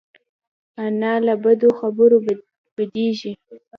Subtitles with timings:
[0.85, 2.17] انا له بدو خبرو
[2.75, 3.33] بدېږي